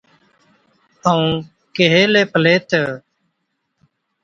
[1.07, 1.31] ائُون
[1.75, 2.81] ڪيهَي هِلَي پلَي تہ،